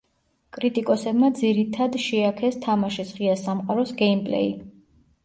კრიტიკოსებმა 0.55 1.27
ძირითად 1.39 1.97
შეაქეს 2.05 2.57
თამაშის 2.63 3.13
ღია 3.19 3.37
სამყაროს 3.43 3.93
გეიმპლეი. 4.01 4.49